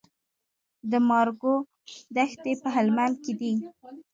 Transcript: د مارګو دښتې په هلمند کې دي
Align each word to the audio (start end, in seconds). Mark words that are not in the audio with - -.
د 0.91 0.93
مارګو 1.09 1.55
دښتې 2.15 2.53
په 2.61 2.67
هلمند 2.75 3.15
کې 3.23 3.33
دي 3.39 3.53